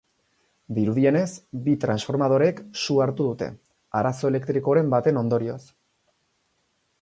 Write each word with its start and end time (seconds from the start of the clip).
Dirudienez, 0.75 1.27
bi 1.67 1.75
transformadorek 1.83 2.61
su 2.85 2.97
hartu 3.05 3.27
dute, 3.27 3.51
arazo 4.01 4.33
elektrikoren 4.35 4.91
baten 4.95 5.21
ondorioz. 5.23 5.61